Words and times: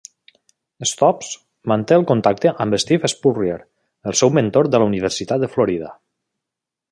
Stoops 0.91 1.27
manté 1.71 1.97
el 1.99 2.05
contacte 2.11 2.53
amb 2.65 2.79
Steve 2.85 3.11
Spurrier, 3.13 3.59
el 4.13 4.19
seu 4.23 4.33
mentor 4.39 4.71
de 4.77 4.83
la 4.85 4.91
Universitat 4.93 5.45
de 5.45 5.53
Florida. 5.57 5.93